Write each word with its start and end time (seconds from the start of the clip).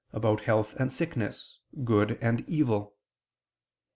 about 0.13 0.41
health 0.45 0.73
and 0.79 0.91
sickness, 0.91 1.59
good 1.83 2.17
and 2.23 2.43
evil. 2.49 2.95